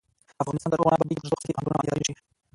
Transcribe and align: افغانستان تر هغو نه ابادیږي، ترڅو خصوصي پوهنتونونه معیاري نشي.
افغانستان 0.41 0.69
تر 0.71 0.79
هغو 0.79 0.89
نه 0.93 0.95
ابادیږي، 0.97 1.21
ترڅو 1.21 1.35
خصوصي 1.39 1.51
پوهنتونونه 1.53 1.77
معیاري 1.81 2.01
نشي. 2.09 2.13